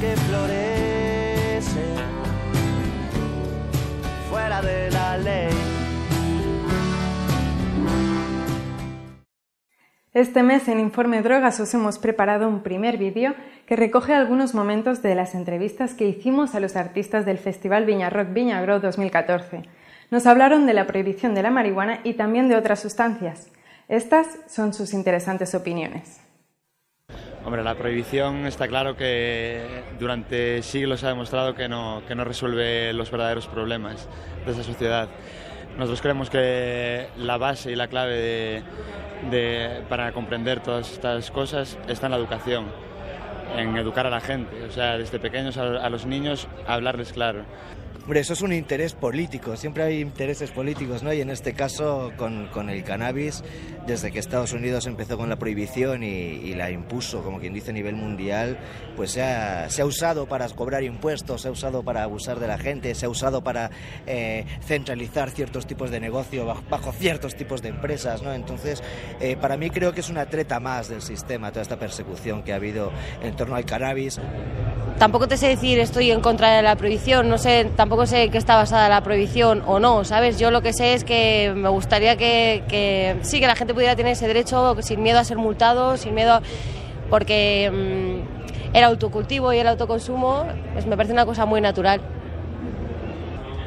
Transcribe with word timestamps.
que 0.00 0.14
florecen 0.14 1.96
fuera 4.30 4.62
de 4.62 4.90
la 4.90 5.16
ley. 5.18 5.50
Este 10.14 10.42
mes 10.42 10.68
en 10.68 10.80
Informe 10.80 11.22
Drogas 11.22 11.58
os 11.60 11.74
hemos 11.74 11.98
preparado 11.98 12.48
un 12.48 12.62
primer 12.62 12.96
vídeo 12.96 13.34
que 13.66 13.76
recoge 13.76 14.14
algunos 14.14 14.54
momentos 14.54 15.02
de 15.02 15.14
las 15.14 15.34
entrevistas 15.34 15.94
que 15.94 16.08
hicimos 16.08 16.54
a 16.54 16.60
los 16.60 16.76
artistas 16.76 17.26
del 17.26 17.38
Festival 17.38 17.84
Viña 17.84 18.08
Rock 18.08 18.32
Viña 18.32 18.64
2014. 18.64 19.62
Nos 20.10 20.26
hablaron 20.26 20.66
de 20.66 20.74
la 20.74 20.86
prohibición 20.86 21.34
de 21.34 21.42
la 21.42 21.50
marihuana 21.50 22.00
y 22.04 22.14
también 22.14 22.48
de 22.48 22.56
otras 22.56 22.80
sustancias. 22.80 23.48
Estas 23.88 24.26
son 24.46 24.74
sus 24.74 24.94
interesantes 24.94 25.54
opiniones. 25.54 26.27
Hombre, 27.48 27.64
la 27.64 27.76
prohibición 27.76 28.44
está 28.44 28.68
claro 28.68 28.94
que 28.94 29.82
durante 29.98 30.62
siglos 30.62 31.02
ha 31.02 31.08
demostrado 31.08 31.54
que 31.54 31.66
no, 31.66 32.02
que 32.06 32.14
no 32.14 32.22
resuelve 32.24 32.92
los 32.92 33.10
verdaderos 33.10 33.46
problemas 33.46 34.06
de 34.44 34.52
esa 34.52 34.62
sociedad. 34.62 35.08
Nosotros 35.78 36.02
creemos 36.02 36.28
que 36.28 37.06
la 37.16 37.38
base 37.38 37.72
y 37.72 37.74
la 37.74 37.88
clave 37.88 38.62
de, 39.30 39.80
para 39.88 40.12
comprender 40.12 40.60
todas 40.60 40.92
estas 40.92 41.30
cosas 41.30 41.78
está 41.88 42.08
en 42.08 42.12
la 42.12 42.18
educación, 42.18 42.66
en 43.56 43.76
educar 43.76 44.06
a 44.06 44.10
la 44.10 44.20
gente, 44.20 44.64
o 44.64 44.70
sea, 44.70 44.98
desde 44.98 45.18
pequeños 45.18 45.56
a, 45.56 45.84
a 45.84 45.90
los 45.90 46.06
niños 46.06 46.48
hablarles 46.66 47.12
claro. 47.12 47.44
Hombre, 48.08 48.20
eso 48.20 48.32
es 48.32 48.40
un 48.40 48.54
interés 48.54 48.94
político, 48.94 49.54
siempre 49.58 49.82
hay 49.82 50.00
intereses 50.00 50.50
políticos, 50.50 51.02
¿no? 51.02 51.12
Y 51.12 51.20
en 51.20 51.28
este 51.28 51.52
caso, 51.52 52.10
con, 52.16 52.46
con 52.46 52.70
el 52.70 52.82
cannabis, 52.82 53.44
desde 53.86 54.10
que 54.10 54.18
Estados 54.18 54.54
Unidos 54.54 54.86
empezó 54.86 55.18
con 55.18 55.28
la 55.28 55.36
prohibición 55.36 56.02
y, 56.02 56.06
y 56.06 56.54
la 56.54 56.70
impuso, 56.70 57.22
como 57.22 57.38
quien 57.38 57.52
dice, 57.52 57.68
a 57.70 57.74
nivel 57.74 57.96
mundial, 57.96 58.56
pues 58.96 59.10
se 59.10 59.22
ha, 59.22 59.68
se 59.68 59.82
ha, 59.82 59.84
usado 59.84 60.26
para 60.26 60.48
cobrar 60.48 60.84
impuestos, 60.84 61.42
se 61.42 61.48
ha 61.48 61.50
usado 61.50 61.82
para 61.82 62.02
abusar 62.02 62.40
de 62.40 62.46
la 62.46 62.56
gente, 62.56 62.94
se 62.94 63.04
ha 63.04 63.10
usado 63.10 63.44
para 63.44 63.70
eh, 64.06 64.46
centralizar 64.64 65.30
ciertos 65.30 65.66
tipos 65.66 65.90
de 65.90 66.00
negocio 66.00 66.46
bajo, 66.46 66.62
bajo, 66.70 66.92
ciertos 66.92 67.34
tipos 67.34 67.60
de 67.60 67.68
empresas, 67.68 68.22
¿no? 68.22 68.32
Entonces, 68.32 68.82
eh, 69.20 69.36
para 69.36 69.58
mí 69.58 69.68
creo 69.68 69.92
que 69.92 70.00
es 70.00 70.08
una 70.08 70.24
treta 70.24 70.60
más 70.60 70.88
del 70.88 71.02
sistema, 71.02 71.50
toda 71.50 71.60
esta 71.60 71.78
persecución 71.78 72.42
que 72.42 72.54
ha 72.54 72.56
habido 72.56 72.90
en 73.22 73.36
torno 73.38 73.56
al 73.56 73.64
cannabis. 73.64 74.20
Tampoco 74.98 75.28
te 75.28 75.36
sé 75.36 75.46
decir 75.46 75.78
estoy 75.78 76.10
en 76.10 76.20
contra 76.20 76.56
de 76.56 76.62
la 76.62 76.74
prohibición, 76.74 77.28
no 77.28 77.38
sé, 77.38 77.70
tampoco 77.76 78.04
sé 78.04 78.30
que 78.30 78.36
está 78.36 78.56
basada 78.56 78.88
la 78.88 79.00
prohibición 79.00 79.62
o 79.64 79.78
no, 79.78 80.04
¿sabes? 80.04 80.40
Yo 80.40 80.50
lo 80.50 80.60
que 80.60 80.72
sé 80.72 80.94
es 80.94 81.04
que 81.04 81.52
me 81.54 81.68
gustaría 81.68 82.16
que, 82.16 83.16
sí, 83.22 83.38
que 83.38 83.46
la 83.46 83.54
gente 83.54 83.74
pudiera 83.74 83.94
tener 83.94 84.12
ese 84.12 84.26
derecho 84.26 84.76
sin 84.82 85.00
miedo 85.00 85.20
a 85.20 85.24
ser 85.24 85.36
multado, 85.36 85.96
sin 85.96 86.14
miedo, 86.14 86.34
a, 86.34 86.42
porque 87.08 87.70
mmm, 87.72 88.76
el 88.76 88.84
autocultivo 88.84 89.52
y 89.52 89.58
el 89.58 89.68
autoconsumo 89.68 90.44
pues 90.72 90.84
me 90.84 90.96
parece 90.96 91.12
una 91.12 91.24
cosa 91.24 91.46
muy 91.46 91.60
natural. 91.60 92.00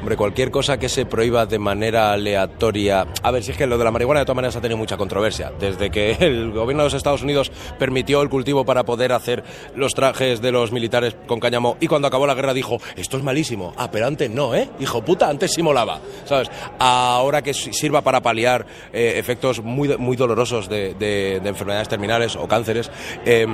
Hombre, 0.02 0.16
cualquier 0.16 0.50
cosa 0.50 0.78
que 0.80 0.88
se 0.88 1.06
prohíba 1.06 1.46
de 1.46 1.60
manera 1.60 2.12
aleatoria. 2.12 3.06
A 3.22 3.30
ver, 3.30 3.44
si 3.44 3.52
es 3.52 3.56
que 3.56 3.68
lo 3.68 3.78
de 3.78 3.84
la 3.84 3.92
marihuana 3.92 4.18
de 4.18 4.26
todas 4.26 4.34
maneras 4.34 4.56
ha 4.56 4.60
tenido 4.60 4.76
mucha 4.76 4.96
controversia. 4.96 5.52
Desde 5.60 5.90
que 5.90 6.10
el 6.18 6.50
gobierno 6.50 6.82
de 6.82 6.86
los 6.88 6.94
Estados 6.94 7.22
Unidos 7.22 7.52
permitió 7.78 8.20
el 8.20 8.28
cultivo 8.28 8.64
para 8.64 8.82
poder 8.82 9.12
hacer 9.12 9.44
los 9.76 9.94
trajes 9.94 10.42
de 10.42 10.50
los 10.50 10.72
militares 10.72 11.14
con 11.28 11.38
cáñamo 11.38 11.76
y 11.78 11.86
cuando 11.86 12.08
acabó 12.08 12.26
la 12.26 12.34
guerra 12.34 12.52
dijo, 12.52 12.78
esto 12.96 13.16
es 13.16 13.22
malísimo. 13.22 13.74
Ah, 13.76 13.92
pero 13.92 14.08
antes 14.08 14.28
no, 14.28 14.56
¿eh? 14.56 14.70
Hijo 14.80 15.04
puta, 15.04 15.28
antes 15.28 15.52
sí 15.52 15.62
molaba. 15.62 16.00
¿Sabes? 16.24 16.50
Ahora 16.80 17.40
que 17.42 17.54
sirva 17.54 18.00
para 18.00 18.20
paliar 18.20 18.66
eh, 18.92 19.14
efectos 19.18 19.62
muy, 19.62 19.96
muy 19.98 20.16
dolorosos 20.16 20.68
de, 20.68 20.94
de, 20.94 21.38
de, 21.40 21.48
enfermedades 21.48 21.88
terminales 21.88 22.34
o 22.34 22.48
cánceres, 22.48 22.90
eh, 23.24 23.46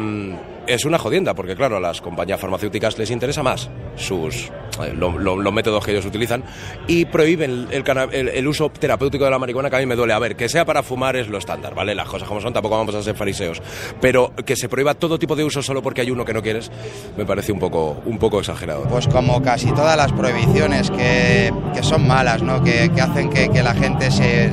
es 0.68 0.84
una 0.84 0.98
jodienda, 0.98 1.34
porque 1.34 1.56
claro, 1.56 1.78
a 1.78 1.80
las 1.80 2.00
compañías 2.00 2.40
farmacéuticas 2.40 2.98
les 2.98 3.10
interesa 3.10 3.42
más 3.42 3.70
sus 3.96 4.50
eh, 4.84 4.92
lo, 4.94 5.18
lo, 5.18 5.36
los 5.36 5.52
métodos 5.52 5.84
que 5.84 5.92
ellos 5.92 6.04
utilizan 6.04 6.44
y 6.86 7.06
prohíben 7.06 7.68
el, 7.70 7.84
el, 8.12 8.28
el, 8.28 8.46
uso 8.46 8.70
terapéutico 8.70 9.24
de 9.24 9.30
la 9.30 9.38
marihuana 9.38 9.70
que 9.70 9.76
a 9.76 9.78
mí 9.80 9.86
me 9.86 9.96
duele. 9.96 10.12
A 10.12 10.18
ver, 10.18 10.36
que 10.36 10.48
sea 10.48 10.64
para 10.64 10.82
fumar 10.82 11.16
es 11.16 11.28
lo 11.28 11.38
estándar, 11.38 11.74
¿vale? 11.74 11.94
Las 11.94 12.06
cosas 12.06 12.28
como 12.28 12.40
son, 12.40 12.52
tampoco 12.52 12.76
vamos 12.76 12.94
a 12.94 13.02
ser 13.02 13.16
fariseos. 13.16 13.62
Pero 14.00 14.32
que 14.44 14.56
se 14.56 14.68
prohíba 14.68 14.94
todo 14.94 15.18
tipo 15.18 15.34
de 15.34 15.44
uso 15.44 15.62
solo 15.62 15.82
porque 15.82 16.02
hay 16.02 16.10
uno 16.10 16.24
que 16.24 16.34
no 16.34 16.42
quieres, 16.42 16.70
me 17.16 17.24
parece 17.24 17.50
un 17.50 17.58
poco, 17.58 18.00
un 18.04 18.18
poco 18.18 18.40
exagerado. 18.40 18.84
Pues 18.84 19.08
como 19.08 19.42
casi 19.42 19.72
todas 19.72 19.96
las 19.96 20.12
prohibiciones 20.12 20.90
que, 20.90 21.52
que 21.74 21.82
son 21.82 22.06
malas, 22.06 22.42
¿no? 22.42 22.62
Que, 22.62 22.90
que 22.94 23.00
hacen 23.00 23.30
que, 23.30 23.48
que 23.48 23.62
la 23.62 23.74
gente 23.74 24.10
se 24.10 24.50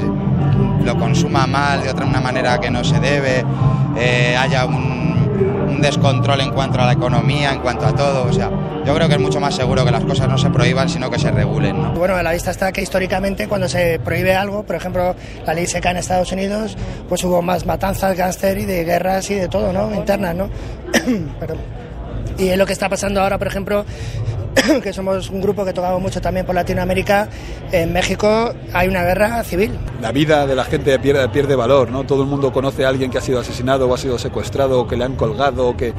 lo 0.84 0.98
consuma 0.98 1.46
mal 1.46 1.84
de 1.84 1.90
otra 1.90 2.06
una 2.06 2.22
manera 2.22 2.60
que 2.60 2.70
no 2.70 2.84
se 2.84 3.00
debe, 3.00 3.44
eh, 3.98 4.36
haya 4.38 4.66
un, 4.66 5.05
un, 5.76 5.82
descontrol 5.82 6.42
en 6.42 6.52
cuanto 6.52 6.80
a 6.82 6.86
la 6.86 6.94
economía, 6.94 7.52
en 7.54 7.60
cuanto 7.60 7.86
a 7.86 7.94
todo. 7.94 8.24
O 8.24 8.34
sea, 8.34 8.50
yo 8.86 8.94
creo 8.96 9.08
que 9.08 9.16
es 9.16 9.20
mucho 9.20 9.40
más 9.40 9.56
seguro 9.56 9.86
que 9.86 9.92
las 9.92 10.04
cosas 10.04 10.28
no 10.28 10.38
se 10.38 10.50
prohíban, 10.50 10.90
sino 10.90 11.10
que 11.10 11.20
se 11.20 11.32
regulen. 11.32 11.82
¿no? 11.82 11.92
Bueno, 11.94 12.16
a 12.16 12.24
la 12.24 12.32
vista 12.32 12.52
está 12.52 12.72
que 12.72 12.82
históricamente 12.82 13.48
cuando 13.48 13.68
se 13.68 14.00
prohíbe 14.00 14.36
algo, 14.36 14.64
por 14.64 14.76
ejemplo, 14.76 15.16
la 15.46 15.54
ley 15.54 15.68
seca 15.68 15.92
en 15.92 15.98
Estados 15.98 16.32
Unidos, 16.32 16.78
pues 17.08 17.24
hubo 17.24 17.42
más 17.42 17.66
matanzas, 17.66 18.16
gánster 18.18 18.58
y 18.58 18.66
de 18.66 18.84
guerras 18.84 19.30
y 19.30 19.36
de 19.36 19.48
todo, 19.48 19.72
¿no? 19.72 19.94
Internas, 19.94 20.36
¿no? 20.36 20.50
Perdón. 21.40 21.60
Y 22.38 22.50
es 22.50 22.58
lo 22.58 22.66
que 22.66 22.74
está 22.74 22.90
pasando 22.90 23.22
ahora, 23.22 23.38
por 23.38 23.48
ejemplo, 23.48 23.86
que 24.84 24.94
somos 24.94 25.30
un 25.30 25.42
grupo 25.42 25.66
que 25.66 25.74
tocamos 25.74 26.02
mucho 26.02 26.22
también 26.22 26.46
por 26.46 26.56
Latinoamérica, 26.56 27.30
en 27.72 27.94
México 27.94 28.54
hay 28.74 28.88
una 28.88 29.04
guerra 29.04 29.44
civil. 29.44 29.72
La 30.02 30.12
vida 30.12 30.46
de 30.48 30.56
la 30.56 30.64
gente 30.64 30.98
pierde, 31.00 31.28
pierde 31.30 31.56
valor, 31.56 31.92
¿no? 31.92 32.04
Todo 32.06 32.24
el 32.24 32.30
mundo 32.30 32.52
conoce 32.52 32.86
a 32.86 32.90
alguien 32.90 33.12
que 33.12 33.18
ha 33.18 33.22
sido 33.22 33.40
asesinado 33.40 33.88
o 33.88 33.94
ha 33.94 33.98
sido 33.98 34.18
secuestrado 34.18 34.82
o 34.82 34.88
que 34.88 34.98
le 34.98 35.06
han 35.06 35.16
colgado 35.16 35.68
o 35.68 35.78
que 35.78 35.94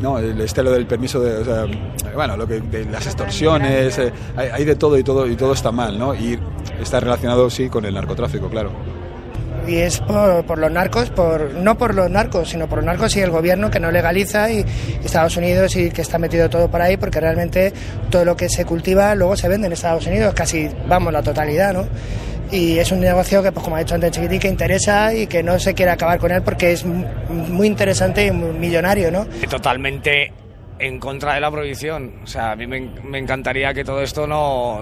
no 0.00 0.18
el 0.18 0.40
estilo 0.40 0.70
del 0.70 0.86
permiso 0.86 1.20
de 1.20 1.38
o 1.38 1.44
sea, 1.44 1.66
bueno 2.14 2.36
lo 2.36 2.46
que 2.46 2.60
de 2.60 2.84
las 2.84 3.06
extorsiones 3.06 3.96
eh, 3.98 4.12
hay, 4.36 4.48
hay, 4.48 4.64
de 4.64 4.76
todo 4.76 4.98
y 4.98 5.04
todo 5.04 5.26
y 5.26 5.36
todo 5.36 5.52
está 5.52 5.70
mal 5.70 5.98
no 5.98 6.14
y 6.14 6.38
está 6.80 7.00
relacionado 7.00 7.48
sí 7.48 7.68
con 7.68 7.84
el 7.84 7.94
narcotráfico 7.94 8.48
claro 8.50 8.72
y 9.66 9.76
es 9.76 10.00
por, 10.00 10.44
por, 10.44 10.58
los 10.58 10.70
narcos, 10.70 11.10
por, 11.10 11.54
no 11.54 11.76
por 11.76 11.94
los 11.94 12.10
narcos, 12.10 12.50
sino 12.50 12.68
por 12.68 12.78
los 12.78 12.86
narcos 12.86 13.16
y 13.16 13.20
el 13.20 13.30
gobierno 13.30 13.70
que 13.70 13.80
no 13.80 13.90
legaliza 13.90 14.50
y, 14.50 14.64
Estados 15.04 15.36
Unidos 15.36 15.76
y 15.76 15.90
que 15.90 16.02
está 16.02 16.18
metido 16.18 16.48
todo 16.48 16.70
por 16.70 16.80
ahí, 16.80 16.96
porque 16.96 17.20
realmente 17.20 17.72
todo 18.10 18.24
lo 18.24 18.36
que 18.36 18.48
se 18.48 18.64
cultiva 18.64 19.14
luego 19.14 19.36
se 19.36 19.48
vende 19.48 19.66
en 19.66 19.72
Estados 19.72 20.06
Unidos, 20.06 20.34
casi, 20.34 20.68
vamos, 20.88 21.12
la 21.12 21.22
totalidad, 21.22 21.72
¿no? 21.72 21.86
y 22.50 22.78
es 22.78 22.92
un 22.92 23.00
negocio 23.00 23.42
que, 23.42 23.50
pues 23.50 23.64
como 23.64 23.76
ha 23.76 23.80
dicho 23.80 23.94
antes 23.94 24.12
Chiquití, 24.12 24.38
que 24.38 24.48
interesa 24.48 25.12
y 25.14 25.26
que 25.26 25.42
no 25.42 25.58
se 25.58 25.74
quiere 25.74 25.90
acabar 25.90 26.18
con 26.18 26.30
él 26.30 26.42
porque 26.42 26.72
es 26.72 26.84
muy 26.84 27.66
interesante 27.66 28.26
y 28.26 28.30
millonario, 28.30 29.10
¿no? 29.10 29.26
Totalmente 29.48 30.32
en 30.78 30.98
contra 30.98 31.34
de 31.34 31.40
la 31.40 31.50
prohibición. 31.50 32.20
O 32.22 32.26
sea, 32.26 32.52
a 32.52 32.56
mí 32.56 32.66
me, 32.66 33.18
encantaría 33.18 33.72
que 33.72 33.84
todo 33.84 34.02
esto 34.02 34.26
no 34.26 34.80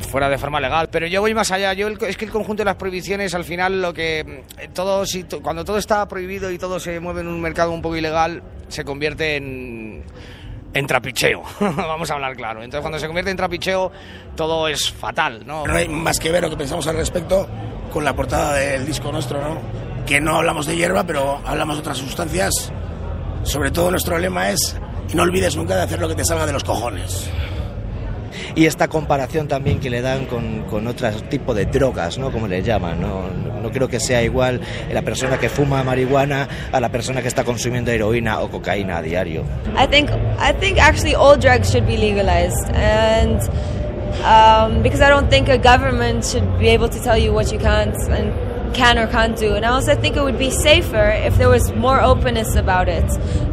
fuera 0.00 0.28
de 0.28 0.38
forma 0.38 0.60
legal. 0.60 0.88
Pero 0.90 1.06
yo 1.06 1.20
voy 1.20 1.34
más 1.34 1.50
allá. 1.50 1.72
Yo 1.72 1.88
el, 1.88 1.98
es 2.02 2.16
que 2.16 2.24
el 2.24 2.30
conjunto 2.30 2.60
de 2.60 2.66
las 2.66 2.76
prohibiciones, 2.76 3.34
al 3.34 3.44
final, 3.44 3.80
lo 3.80 3.92
que 3.92 4.44
todo, 4.74 5.06
si, 5.06 5.24
cuando 5.24 5.64
todo 5.64 5.78
está 5.78 6.06
prohibido 6.08 6.50
y 6.50 6.58
todo 6.58 6.80
se 6.80 7.00
mueve 7.00 7.20
en 7.20 7.28
un 7.28 7.40
mercado 7.40 7.72
un 7.72 7.82
poco 7.82 7.96
ilegal, 7.96 8.42
se 8.68 8.84
convierte 8.84 9.36
en 9.36 10.04
en 10.74 10.86
trapicheo, 10.86 11.42
vamos 11.60 12.10
a 12.10 12.14
hablar 12.14 12.34
claro. 12.34 12.62
Entonces, 12.62 12.80
cuando 12.80 12.98
se 12.98 13.06
convierte 13.06 13.30
en 13.30 13.36
trapicheo, 13.36 13.92
todo 14.34 14.68
es 14.68 14.90
fatal, 14.90 15.46
¿no? 15.46 15.66
No 15.66 15.74
hay 15.74 15.88
más 15.88 16.18
que 16.18 16.30
ver 16.32 16.42
lo 16.42 16.50
que 16.50 16.56
pensamos 16.56 16.86
al 16.86 16.96
respecto 16.96 17.48
con 17.92 18.04
la 18.04 18.14
portada 18.14 18.54
del 18.54 18.86
disco 18.86 19.12
nuestro, 19.12 19.40
¿no? 19.40 19.60
Que 20.06 20.20
no 20.20 20.36
hablamos 20.36 20.66
de 20.66 20.76
hierba, 20.76 21.04
pero 21.04 21.40
hablamos 21.44 21.76
de 21.76 21.80
otras 21.80 21.98
sustancias. 21.98 22.72
Sobre 23.42 23.70
todo 23.70 23.90
nuestro 23.90 24.18
lema 24.18 24.50
es, 24.50 24.78
y 25.12 25.14
no 25.14 25.24
olvides 25.24 25.56
nunca 25.56 25.76
de 25.76 25.82
hacer 25.82 26.00
lo 26.00 26.08
que 26.08 26.14
te 26.14 26.24
salga 26.24 26.46
de 26.46 26.52
los 26.52 26.64
cojones 26.64 27.30
y 28.54 28.66
esta 28.66 28.88
comparación 28.88 29.48
también 29.48 29.80
que 29.80 29.90
le 29.90 30.02
dan 30.02 30.26
con, 30.26 30.62
con 30.62 30.86
otro 30.86 31.10
tipo 31.28 31.54
de 31.54 31.66
drogas, 31.66 32.18
¿no? 32.18 32.30
Como 32.30 32.46
le 32.48 32.62
llaman, 32.62 33.00
¿no? 33.00 33.22
No 33.62 33.70
creo 33.70 33.88
que 33.88 34.00
sea 34.00 34.22
igual 34.22 34.60
la 34.92 35.02
persona 35.02 35.38
que 35.38 35.48
fuma 35.48 35.82
marihuana 35.82 36.48
a 36.72 36.80
la 36.80 36.88
persona 36.90 37.22
que 37.22 37.28
está 37.28 37.44
consumiendo 37.44 37.90
heroína 37.90 38.40
o 38.40 38.50
cocaína 38.50 38.98
a 38.98 39.02
diario. 39.02 39.44
I 39.76 39.86
think, 39.86 40.10
I 40.38 40.52
think 40.52 40.78
actually 40.78 41.14
all 41.14 41.38
drugs 41.38 41.70
should 41.70 41.86
be 41.86 41.96
legalized 41.96 42.70
and 42.74 43.40
um, 44.24 44.82
because 44.82 45.00
I 45.00 45.08
don't 45.08 45.30
think 45.30 45.48
a 45.48 45.58
government 45.58 46.24
should 46.24 46.58
be 46.58 46.68
able 46.68 46.88
to 46.88 47.00
tell 47.02 47.16
you 47.16 47.32
what 47.32 47.52
you 47.52 47.58
can't 47.58 47.96
and 48.10 48.51
can 48.74 48.98
or 48.98 49.06
can't 49.06 49.36
do. 49.36 49.54
And 49.54 49.64
I 49.64 49.70
also 49.70 49.94
think 49.94 50.16
it 50.16 50.22
would 50.22 50.38
be 50.38 50.50
safer 50.50 51.10
if 51.10 51.36
there 51.38 51.48
was 51.48 51.72
more 51.72 52.00
openness 52.00 52.54
about 52.54 52.88
it. 52.88 53.04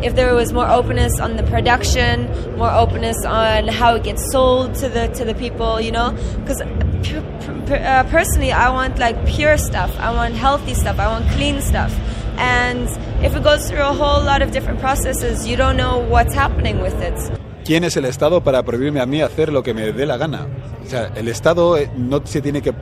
If 0.04 0.16
there 0.16 0.33
was 0.33 0.54
more 0.54 0.68
openness 0.68 1.19
on 1.19 1.36
the 1.36 1.44
production, 1.44 2.27
more 2.57 2.71
openness 2.71 3.25
on 3.25 3.68
how 3.68 3.95
it 3.95 4.04
gets 4.04 4.31
sold 4.31 4.75
to 4.75 4.89
the 4.89 5.07
to 5.10 5.25
the 5.25 5.36
people, 5.36 5.80
you 5.81 5.92
know? 5.92 6.12
Because 6.38 6.62
uh, 6.62 8.04
personally, 8.10 8.51
I 8.51 8.69
want 8.69 9.00
like 9.00 9.25
pure 9.25 9.57
stuff. 9.57 9.92
I 10.00 10.12
want 10.12 10.36
healthy 10.36 10.74
stuff. 10.74 11.00
I 11.00 11.07
want 11.07 11.30
clean 11.31 11.62
stuff. 11.62 11.94
And 12.38 12.88
if 13.24 13.36
it 13.36 13.44
goes 13.44 13.69
through 13.69 13.81
a 13.81 13.94
whole 13.94 14.24
lot 14.24 14.42
of 14.42 14.51
different 14.51 14.80
processes, 14.80 15.48
you 15.48 15.56
don't 15.57 15.77
know 15.77 16.00
what's 16.00 16.33
happening 16.33 16.80
with 16.81 17.00
it. 17.01 17.18
¿Quién 17.65 17.83
es 17.83 17.95
el 17.98 18.06
Estado 18.06 18.42
para 18.42 18.63
prohibirme 18.63 19.00
a 19.00 19.06
mí 19.06 19.22
hacer 19.22 19.51
lo 19.51 19.62
que 19.62 19.74
me 19.74 19.92
dé 19.92 20.06
la 20.06 20.18
gana? 20.18 20.48
El 20.94 21.27
Estado 21.27 21.77
no, 21.97 22.21
se 22.25 22.41
tiene 22.41 22.62
que, 22.62 22.74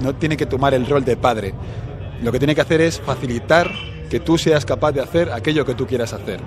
no 0.00 0.14
tiene 0.14 0.36
que 0.36 0.46
tomar 0.46 0.74
el 0.74 0.86
rol 0.86 1.04
de 1.04 1.16
padre. 1.16 1.54
Lo 2.22 2.32
que 2.32 2.38
tiene 2.38 2.54
que 2.54 2.60
hacer 2.60 2.80
es 2.80 3.00
facilitar 3.00 3.70
que 4.08 4.20
tú 4.20 4.38
seas 4.38 4.64
capaz 4.64 4.92
de 4.92 5.00
hacer 5.00 5.30
aquello 5.32 5.64
que 5.64 5.74
tú 5.74 5.86
quieras 5.86 6.12
hacer. 6.12 6.40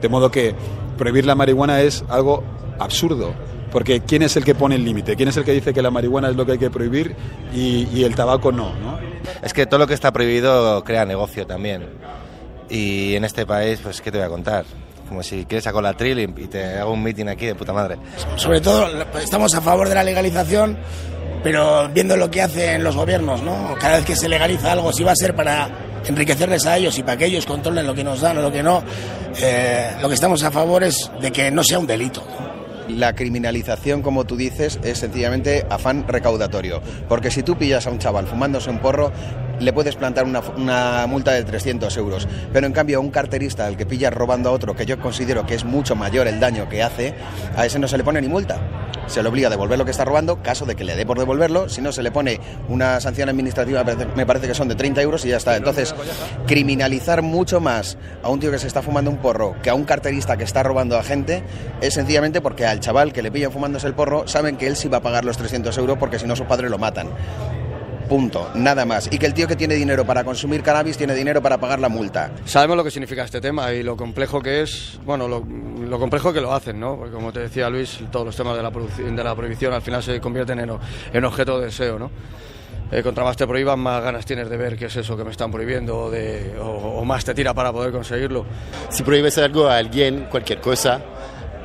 De 0.00 0.08
modo 0.08 0.30
que 0.30 0.54
prohibir 0.96 1.26
la 1.26 1.34
marihuana 1.34 1.80
es 1.80 2.04
algo 2.08 2.44
absurdo. 2.78 3.34
Porque 3.70 4.00
¿quién 4.00 4.22
es 4.22 4.36
el 4.36 4.44
que 4.44 4.54
pone 4.54 4.76
el 4.76 4.84
límite? 4.84 5.14
¿Quién 5.16 5.28
es 5.28 5.36
el 5.36 5.44
que 5.44 5.52
dice 5.52 5.74
que 5.74 5.82
la 5.82 5.90
marihuana 5.90 6.30
es 6.30 6.36
lo 6.36 6.46
que 6.46 6.52
hay 6.52 6.58
que 6.58 6.70
prohibir 6.70 7.14
y, 7.54 7.86
y 7.92 8.04
el 8.04 8.14
tabaco 8.14 8.50
no, 8.50 8.74
no? 8.76 8.98
Es 9.42 9.52
que 9.52 9.66
todo 9.66 9.78
lo 9.78 9.86
que 9.86 9.94
está 9.94 10.12
prohibido 10.12 10.82
crea 10.84 11.04
negocio 11.04 11.46
también. 11.46 11.84
Y 12.70 13.14
en 13.14 13.24
este 13.24 13.46
país, 13.46 13.80
pues, 13.82 14.00
¿qué 14.00 14.10
te 14.10 14.18
voy 14.18 14.26
a 14.26 14.30
contar? 14.30 14.64
Como 15.08 15.22
si 15.22 15.44
quieres 15.44 15.64
sacar 15.64 15.82
la 15.82 15.94
tril 15.94 16.18
y, 16.18 16.22
y 16.22 16.46
te 16.46 16.78
hago 16.78 16.92
un 16.92 17.02
meeting 17.02 17.26
aquí 17.26 17.46
de 17.46 17.54
puta 17.54 17.72
madre. 17.72 17.96
Sobre 18.36 18.60
todo 18.60 18.86
estamos 19.18 19.54
a 19.54 19.60
favor 19.60 19.88
de 19.88 19.94
la 19.94 20.04
legalización, 20.04 20.76
pero 21.42 21.88
viendo 21.88 22.16
lo 22.16 22.30
que 22.30 22.42
hacen 22.42 22.84
los 22.84 22.96
gobiernos, 22.96 23.42
¿no? 23.42 23.74
Cada 23.80 23.96
vez 23.96 24.04
que 24.04 24.16
se 24.16 24.28
legaliza 24.28 24.72
algo, 24.72 24.92
si 24.92 25.04
va 25.04 25.12
a 25.12 25.16
ser 25.16 25.34
para 25.34 25.68
enriquecerles 26.06 26.66
a 26.66 26.76
ellos 26.76 26.98
y 26.98 27.02
para 27.02 27.16
que 27.16 27.26
ellos 27.26 27.46
controlen 27.46 27.86
lo 27.86 27.94
que 27.94 28.04
nos 28.04 28.20
dan 28.20 28.38
o 28.38 28.42
lo 28.42 28.52
que 28.52 28.62
no, 28.62 28.82
eh, 29.40 29.92
lo 30.00 30.08
que 30.08 30.14
estamos 30.14 30.42
a 30.42 30.50
favor 30.50 30.84
es 30.84 31.10
de 31.20 31.30
que 31.30 31.50
no 31.50 31.62
sea 31.62 31.78
un 31.78 31.86
delito. 31.86 32.22
¿no? 32.22 32.96
La 32.96 33.14
criminalización, 33.14 34.02
como 34.02 34.24
tú 34.24 34.36
dices, 34.36 34.78
es 34.82 34.98
sencillamente 34.98 35.66
afán 35.68 36.06
recaudatorio. 36.08 36.80
Porque 37.08 37.30
si 37.30 37.42
tú 37.42 37.56
pillas 37.56 37.86
a 37.86 37.90
un 37.90 37.98
chaval 37.98 38.26
fumándose 38.26 38.70
un 38.70 38.78
porro, 38.78 39.12
le 39.60 39.72
puedes 39.72 39.96
plantar 39.96 40.24
una, 40.24 40.40
una, 40.40 41.06
multa 41.06 41.32
de 41.32 41.44
300 41.44 41.96
euros. 41.96 42.28
Pero 42.52 42.66
en 42.66 42.72
cambio, 42.72 42.98
a 42.98 43.00
un 43.00 43.10
carterista 43.10 43.66
al 43.66 43.76
que 43.76 43.86
pillas 43.86 44.12
robando 44.12 44.48
a 44.48 44.52
otro, 44.52 44.74
que 44.74 44.86
yo 44.86 44.98
considero 45.00 45.46
que 45.46 45.54
es 45.54 45.64
mucho 45.64 45.96
mayor 45.96 46.26
el 46.26 46.40
daño 46.40 46.68
que 46.68 46.82
hace, 46.82 47.14
a 47.56 47.66
ese 47.66 47.78
no 47.78 47.88
se 47.88 47.98
le 47.98 48.04
pone 48.04 48.20
ni 48.20 48.28
multa. 48.28 48.58
Se 49.06 49.22
le 49.22 49.28
obliga 49.30 49.48
a 49.48 49.50
devolver 49.50 49.78
lo 49.78 49.84
que 49.86 49.90
está 49.90 50.04
robando, 50.04 50.42
caso 50.42 50.66
de 50.66 50.76
que 50.76 50.84
le 50.84 50.94
dé 50.94 51.06
por 51.06 51.18
devolverlo, 51.18 51.68
si 51.68 51.80
no 51.80 51.92
se 51.92 52.02
le 52.02 52.10
pone 52.10 52.40
una 52.68 53.00
sanción 53.00 53.30
administrativa, 53.30 53.82
me 54.14 54.26
parece 54.26 54.46
que 54.46 54.54
son 54.54 54.68
de 54.68 54.74
30 54.74 55.00
euros 55.00 55.24
y 55.24 55.28
ya 55.28 55.38
está. 55.38 55.56
Entonces, 55.56 55.94
criminalizar 56.46 57.22
mucho 57.22 57.60
más 57.60 57.96
a 58.22 58.28
un 58.28 58.38
tío 58.38 58.50
que 58.50 58.58
se 58.58 58.66
está 58.66 58.82
fumando 58.82 59.10
un 59.10 59.16
porro 59.16 59.56
que 59.62 59.70
a 59.70 59.74
un 59.74 59.84
carterista 59.84 60.36
que 60.36 60.44
está 60.44 60.62
robando 60.62 60.98
a 60.98 61.02
gente 61.02 61.42
es 61.80 61.94
sencillamente 61.94 62.40
porque 62.40 62.66
al 62.66 62.80
chaval 62.80 63.12
que 63.12 63.22
le 63.22 63.30
pillan 63.30 63.52
fumándose 63.52 63.86
el 63.86 63.94
porro 63.94 64.28
saben 64.28 64.56
que 64.56 64.66
él 64.66 64.76
sí 64.76 64.88
va 64.88 64.98
a 64.98 65.02
pagar 65.02 65.24
los 65.24 65.36
300 65.36 65.76
euros 65.78 65.98
porque 65.98 66.18
si 66.18 66.26
no 66.26 66.36
sus 66.36 66.46
padres 66.46 66.70
lo 66.70 66.78
matan. 66.78 67.08
Punto, 68.08 68.50
nada 68.54 68.86
más. 68.86 69.08
Y 69.12 69.18
que 69.18 69.26
el 69.26 69.34
tío 69.34 69.46
que 69.46 69.54
tiene 69.54 69.74
dinero 69.74 70.06
para 70.06 70.24
consumir 70.24 70.62
cannabis 70.62 70.96
tiene 70.96 71.14
dinero 71.14 71.42
para 71.42 71.58
pagar 71.58 71.78
la 71.78 71.90
multa. 71.90 72.30
Sabemos 72.46 72.76
lo 72.76 72.82
que 72.84 72.90
significa 72.90 73.22
este 73.22 73.40
tema 73.40 73.70
y 73.72 73.82
lo 73.82 73.96
complejo 73.96 74.40
que 74.40 74.62
es, 74.62 74.98
bueno, 75.04 75.28
lo, 75.28 75.44
lo 75.44 75.98
complejo 75.98 76.32
que 76.32 76.40
lo 76.40 76.54
hacen, 76.54 76.80
¿no? 76.80 76.96
Porque 76.96 77.12
como 77.12 77.32
te 77.32 77.40
decía 77.40 77.68
Luis, 77.68 78.00
todos 78.10 78.24
los 78.24 78.34
temas 78.36 78.56
de 78.56 78.62
la, 78.62 78.70
de 78.70 79.24
la 79.24 79.34
prohibición 79.34 79.74
al 79.74 79.82
final 79.82 80.02
se 80.02 80.20
convierten 80.20 80.58
en, 80.60 80.70
en 81.12 81.24
objeto 81.24 81.58
de 81.58 81.66
deseo, 81.66 81.98
¿no? 81.98 82.10
Eh, 82.90 83.02
contra 83.02 83.22
más 83.22 83.36
te 83.36 83.46
prohíban, 83.46 83.78
más 83.78 84.02
ganas 84.02 84.24
tienes 84.24 84.48
de 84.48 84.56
ver 84.56 84.78
qué 84.78 84.86
es 84.86 84.96
eso 84.96 85.14
que 85.14 85.22
me 85.22 85.30
están 85.30 85.52
prohibiendo 85.52 86.04
o, 86.04 86.10
de, 86.10 86.56
o, 86.58 86.64
o 87.00 87.04
más 87.04 87.22
te 87.22 87.34
tira 87.34 87.52
para 87.52 87.70
poder 87.70 87.92
conseguirlo. 87.92 88.46
Si 88.88 89.02
prohíbes 89.02 89.36
algo 89.36 89.68
a 89.68 89.76
alguien, 89.76 90.28
cualquier 90.30 90.62
cosa, 90.62 91.02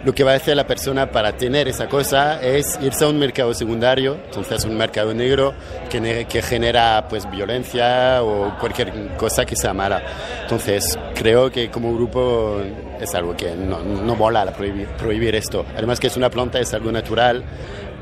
lo 0.03 0.13
que 0.13 0.23
va 0.23 0.33
a 0.33 0.35
hacer 0.35 0.55
la 0.55 0.67
persona 0.67 1.09
para 1.09 1.35
tener 1.38 1.67
esa 1.67 1.88
cosa 1.88 2.41
es 2.41 2.77
irse 2.81 3.05
a 3.05 3.07
un 3.07 3.17
mercado 3.17 3.53
secundario, 3.53 4.17
entonces 4.25 4.65
un 4.65 4.75
mercado 4.75 5.13
negro 5.13 5.53
que, 5.89 6.25
que, 6.29 6.41
genera 6.41 7.05
pues 7.09 7.29
violencia 7.29 8.21
o 8.23 8.57
cualquier 8.59 9.15
cosa 9.17 9.45
que 9.45 9.55
sea 9.55 9.73
mala. 9.73 10.01
Entonces 10.41 10.97
creo 11.15 11.50
que 11.50 11.71
como 11.71 11.94
grupo 11.94 12.61
es 13.00 13.13
algo 13.15 13.35
que 13.35 13.55
no, 13.55 13.81
no 13.83 14.15
mola 14.15 14.45
prohibir, 14.51 14.88
prohibir 14.89 15.35
esto. 15.35 15.65
Además 15.75 16.00
que 16.00 16.07
es 16.07 16.17
una 16.17 16.29
planta, 16.29 16.59
es 16.59 16.73
algo 16.73 16.91
natural. 16.91 17.44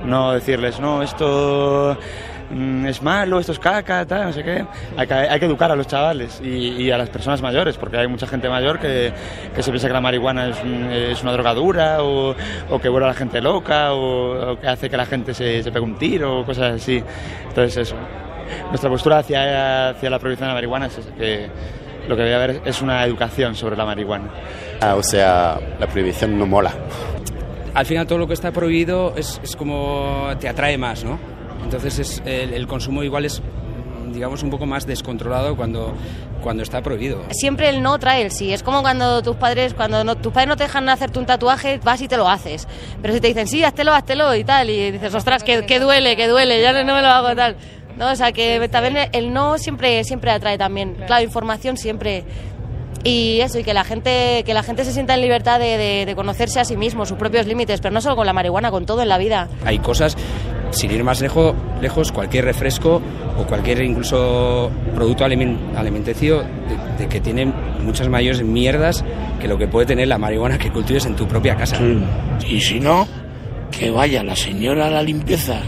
No 0.05 0.33
decirles, 0.33 0.79
no, 0.79 1.03
esto 1.03 1.97
es 2.85 3.01
malo, 3.01 3.39
esto 3.39 3.51
es 3.51 3.59
caca, 3.59 4.05
tal, 4.05 4.25
no 4.25 4.33
sé 4.33 4.43
qué. 4.43 4.65
Hay 4.97 5.07
que, 5.07 5.13
hay 5.13 5.39
que 5.39 5.45
educar 5.45 5.71
a 5.71 5.75
los 5.75 5.87
chavales 5.87 6.41
y, 6.43 6.83
y, 6.83 6.91
a 6.91 6.97
las 6.97 7.09
personas 7.09 7.41
mayores, 7.41 7.77
porque 7.77 7.97
hay 7.97 8.07
mucha 8.07 8.27
gente 8.27 8.49
mayor 8.49 8.79
que, 8.79 9.13
que 9.55 9.63
se 9.63 9.71
piensa 9.71 9.87
que 9.87 9.93
la 9.93 10.01
marihuana 10.01 10.49
es, 10.49 10.57
es 11.11 11.23
una 11.23 11.31
drogadura 11.31 12.03
o, 12.03 12.35
o, 12.69 12.79
que 12.79 12.89
vuelve 12.89 13.05
a 13.05 13.09
la 13.09 13.15
gente 13.15 13.41
loca 13.41 13.93
o, 13.93 14.51
o, 14.51 14.59
que 14.59 14.67
hace 14.67 14.89
que 14.89 14.97
la 14.97 15.05
gente 15.05 15.33
se, 15.33 15.63
se 15.63 15.71
pegue 15.71 15.85
un 15.85 15.97
tiro 15.97 16.39
o 16.39 16.45
cosas 16.45 16.75
así. 16.75 17.03
Entonces 17.47 17.77
eso. 17.77 17.95
Nuestra 18.67 18.89
postura 18.89 19.19
hacia, 19.19 19.89
hacia 19.89 20.09
la 20.09 20.19
prohibición 20.19 20.47
de 20.47 20.49
la 20.49 20.55
marihuana 20.55 20.87
es 20.87 20.99
que 21.17 21.49
lo 22.07 22.15
que 22.15 22.23
debe 22.23 22.35
haber 22.35 22.61
es 22.65 22.81
una 22.81 23.05
educación 23.05 23.55
sobre 23.55 23.77
la 23.77 23.85
marihuana. 23.85 24.29
Ah, 24.81 24.95
o 24.95 25.03
sea, 25.03 25.59
la 25.79 25.87
prohibición 25.87 26.37
no 26.37 26.45
mola. 26.45 26.73
Al 27.73 27.85
final 27.85 28.05
todo 28.05 28.17
lo 28.17 28.27
que 28.27 28.33
está 28.33 28.51
prohibido 28.51 29.13
es, 29.15 29.39
es 29.41 29.55
como 29.55 30.29
te 30.39 30.49
atrae 30.49 30.77
más, 30.77 31.05
¿no? 31.05 31.17
Entonces 31.63 31.99
es, 31.99 32.23
el, 32.25 32.53
el, 32.53 32.67
consumo 32.67 33.03
igual 33.03 33.25
es 33.25 33.41
digamos 34.11 34.43
un 34.43 34.49
poco 34.49 34.65
más 34.65 34.85
descontrolado 34.85 35.55
cuando 35.55 35.93
cuando 36.41 36.63
está 36.63 36.81
prohibido. 36.81 37.23
Siempre 37.31 37.69
el 37.69 37.81
no 37.81 37.97
trae 37.99 38.23
el 38.23 38.31
sí. 38.31 38.51
Es 38.51 38.63
como 38.63 38.81
cuando 38.81 39.21
tus 39.21 39.35
padres 39.35 39.73
cuando 39.73 40.03
no, 40.03 40.15
tus 40.15 40.33
padres 40.33 40.49
no 40.49 40.57
te 40.57 40.63
dejan 40.63 40.89
hacerte 40.89 41.19
un 41.19 41.25
tatuaje, 41.25 41.79
vas 41.83 42.01
y 42.01 42.07
te 42.07 42.17
lo 42.17 42.27
haces. 42.27 42.67
Pero 43.01 43.13
si 43.13 43.21
te 43.21 43.27
dicen, 43.27 43.47
"Sí, 43.47 43.63
háztelo, 43.63 43.93
háztelo" 43.93 44.35
y 44.35 44.43
tal 44.43 44.69
y 44.69 44.91
dices, 44.91 45.13
"Ostras, 45.13 45.43
que, 45.43 45.65
que 45.65 45.79
duele, 45.79 46.15
que 46.15 46.27
duele, 46.27 46.61
ya 46.61 46.73
no 46.83 46.93
me 46.93 47.01
lo 47.01 47.07
hago 47.07 47.35
tal." 47.35 47.55
No, 47.97 48.11
o 48.11 48.15
sea, 48.15 48.31
que 48.31 48.67
también 48.69 49.09
el 49.11 49.33
no 49.33 49.57
siempre 49.57 50.03
siempre 50.03 50.31
atrae 50.31 50.57
también. 50.57 50.95
Claro, 51.05 51.23
información 51.23 51.77
siempre 51.77 52.25
y 53.03 53.39
eso 53.41 53.59
y 53.59 53.63
que 53.63 53.73
la 53.73 53.83
gente 53.83 54.43
que 54.45 54.53
la 54.53 54.63
gente 54.63 54.85
se 54.85 54.93
sienta 54.93 55.15
en 55.15 55.21
libertad 55.21 55.59
de, 55.59 55.77
de, 55.77 56.05
de, 56.05 56.15
conocerse 56.15 56.59
a 56.59 56.65
sí 56.65 56.77
mismo 56.77 57.05
sus 57.05 57.17
propios 57.17 57.47
límites 57.47 57.81
pero 57.81 57.93
no 57.93 58.01
solo 58.01 58.15
con 58.15 58.25
la 58.25 58.33
marihuana 58.33 58.69
con 58.71 58.85
todo 58.85 59.01
en 59.01 59.09
la 59.09 59.17
vida 59.17 59.49
hay 59.65 59.79
cosas 59.79 60.15
sin 60.71 60.91
ir 60.91 61.03
más 61.03 61.21
lejos, 61.21 61.53
lejos 61.81 62.11
cualquier 62.11 62.45
refresco 62.45 63.01
o 63.37 63.43
cualquier 63.45 63.81
incluso 63.83 64.71
producto 64.95 65.25
alimenticio 65.25 66.39
de, 66.39 66.97
de, 66.97 67.07
que 67.07 67.19
tiene 67.19 67.51
muchas 67.83 68.09
mayores 68.09 68.43
mierdas 68.43 69.03
que 69.39 69.47
lo 69.47 69.57
que 69.57 69.67
puede 69.67 69.85
tener 69.85 70.07
la 70.07 70.17
marihuana 70.17 70.57
que 70.57 70.71
cultives 70.71 71.05
en 71.05 71.15
tu 71.15 71.27
propia 71.27 71.55
casa. 71.55 71.77
Sí. 71.77 72.55
Y 72.55 72.61
si 72.61 72.79
no, 72.79 73.07
que 73.71 73.89
vaya 73.89 74.23
la 74.23 74.35
señora 74.35 74.87
a 74.87 74.89
la 74.89 75.03
limpieza 75.03 75.61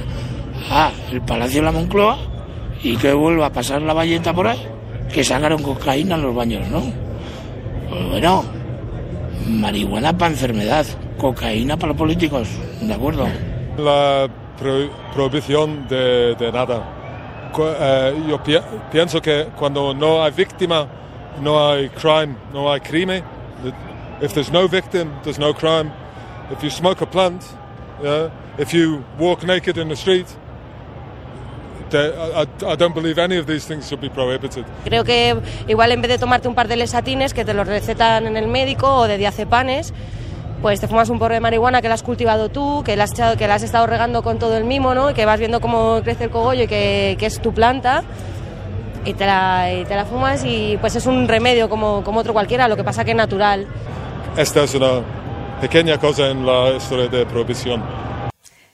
a 0.69 0.91
el 1.11 1.21
Palacio 1.21 1.61
de 1.61 1.65
la 1.65 1.71
Moncloa 1.71 2.17
y 2.83 2.97
que 2.97 3.13
vuelva 3.13 3.47
a 3.47 3.51
pasar 3.51 3.81
la 3.81 3.93
valleta 3.93 4.33
por 4.33 4.47
ahí, 4.47 4.59
que 5.13 5.23
sacaron 5.23 5.61
cocaína 5.63 6.15
en 6.15 6.21
los 6.21 6.35
baños, 6.35 6.67
¿no? 6.69 6.81
Pues 7.89 8.09
bueno, 8.09 8.43
marihuana 9.47 10.17
para 10.17 10.31
enfermedad, 10.31 10.85
cocaína 11.17 11.77
para 11.77 11.89
los 11.89 11.97
políticos, 11.97 12.49
¿de 12.81 12.93
acuerdo? 12.93 13.27
La 13.77 14.29
pro 14.57 14.89
prohibición 15.13 15.87
de, 15.87 16.35
de 16.35 16.51
nada. 16.51 16.83
Uh, 17.55 18.27
yo 18.27 18.41
pi 18.43 18.57
pienso 18.91 19.21
que 19.21 19.47
cuando 19.57 19.93
no 19.93 20.23
hay 20.23 20.31
víctima, 20.31 20.87
no 21.41 21.69
hay 21.69 21.89
crime, 21.89 22.35
no 22.51 22.71
hay 22.71 22.79
crimen. 22.79 23.23
If 24.21 24.33
there's 24.33 24.51
no 24.51 24.67
victim, 24.67 25.11
there's 25.23 25.39
no 25.39 25.53
crime. 25.53 25.91
If 26.51 26.63
you 26.63 26.69
smoke 26.69 27.01
a 27.01 27.05
plant, 27.05 27.43
yeah, 28.01 28.29
if 28.57 28.73
you 28.73 29.03
walk 29.19 29.43
naked 29.43 29.77
in 29.77 29.89
the 29.89 29.95
street. 29.95 30.27
Creo 34.83 35.03
que 35.03 35.35
igual 35.67 35.91
en 35.91 36.01
vez 36.01 36.09
de 36.09 36.17
tomarte 36.17 36.47
un 36.47 36.55
par 36.55 36.67
de 36.67 36.75
lesatines 36.75 37.35
que 37.35 37.45
te 37.45 37.53
los 37.53 37.67
recetan 37.67 38.25
en 38.25 38.35
el 38.35 38.47
médico 38.47 38.87
o 38.87 39.07
de 39.07 39.19
diazepanes, 39.19 39.93
pues 40.63 40.79
te 40.79 40.87
fumas 40.87 41.09
un 41.09 41.19
porro 41.19 41.33
de 41.33 41.41
marihuana 41.41 41.81
que 41.81 41.89
la 41.89 41.95
has 41.95 42.03
cultivado 42.03 42.47
tú, 42.47 42.83
que 42.85 42.95
la 42.95 43.03
has, 43.03 43.11
que 43.11 43.45
has 43.45 43.63
estado 43.63 43.85
regando 43.85 44.23
con 44.23 44.39
todo 44.39 44.55
el 44.55 44.63
mimo, 44.63 44.95
¿no? 44.95 45.11
Y 45.11 45.13
que 45.13 45.25
vas 45.25 45.37
viendo 45.37 45.59
cómo 45.59 45.99
crece 46.05 46.23
el 46.23 46.29
cogollo 46.29 46.63
y 46.63 46.67
que, 46.67 47.17
es 47.19 47.41
tu 47.41 47.53
planta. 47.53 48.01
Y 49.03 49.13
te, 49.13 49.25
la, 49.25 49.67
te 49.85 49.93
la 49.93 50.05
fumas 50.05 50.45
y 50.45 50.77
pues 50.79 50.95
es 50.95 51.05
un 51.05 51.27
remedio 51.27 51.67
como, 51.67 52.01
como 52.05 52.21
otro 52.21 52.31
cualquiera, 52.31 52.69
lo 52.69 52.77
que 52.77 52.83
pasa 52.85 53.03
que 53.03 53.11
es 53.11 53.17
natural. 53.17 53.67
Esta 54.37 54.63
es 54.63 54.73
una 54.73 55.01
pequeña 55.59 55.97
cosa 55.97 56.29
en 56.29 56.45
la 56.45 56.69
historia 56.69 57.09
de 57.09 57.25
prohibición. 57.25 57.83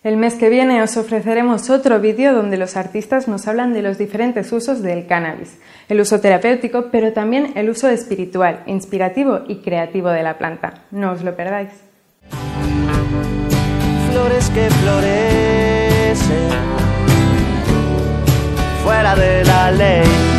El 0.02 0.16
mes 0.16 0.36
que 0.36 0.48
viene 0.48 0.82
os 0.82 0.96
ofreceremos 0.96 1.70
otro 1.70 2.00
vídeo 2.00 2.34
donde 2.34 2.56
los 2.56 2.78
artistas 2.78 3.28
nos 3.28 3.50
hablan 3.50 3.74
de 3.74 3.82
los 3.82 3.98
diferentes 3.98 4.50
usos 4.54 4.82
del 4.82 5.08
cannabis, 5.08 5.58
el 5.90 6.00
uso 6.00 6.22
terapéutico, 6.22 6.86
pero 6.90 7.12
también 7.12 7.52
el 7.56 7.70
uso 7.70 7.90
espiritual, 7.90 8.64
inspirativo 8.66 9.42
y 9.50 9.58
creativo 9.58 10.08
de 10.08 10.24
la 10.24 10.38
planta. 10.38 10.86
No 10.92 11.12
os 11.12 11.22
lo 11.22 11.36
perdáis. 11.36 11.72
Flores 14.10 14.50
que 14.52 14.70
florecen 14.70 16.50
fuera 18.86 19.16
de 19.16 19.44
la 19.44 19.72
ley. 19.72 20.39